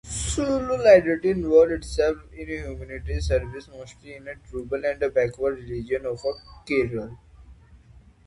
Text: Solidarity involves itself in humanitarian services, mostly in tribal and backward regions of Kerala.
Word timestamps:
Solidarity 0.03 1.29
involves 1.29 1.73
itself 1.73 2.17
in 2.33 2.47
humanitarian 2.47 3.21
services, 3.21 3.67
mostly 3.69 4.15
in 4.15 4.27
tribal 4.49 4.83
and 4.83 5.13
backward 5.13 5.59
regions 5.59 6.07
of 6.07 6.17
Kerala. 6.67 7.15